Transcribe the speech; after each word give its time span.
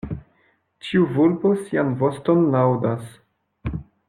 Ĉiu 0.87 1.03
vulpo 1.17 1.53
sian 1.67 1.93
voston 2.01 2.43
laŭdas. 2.57 3.17